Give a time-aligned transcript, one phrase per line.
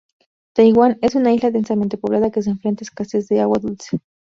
[0.55, 3.99] Taiwán es una isla densamente poblada que se enfrenta a escasez de agua dulce.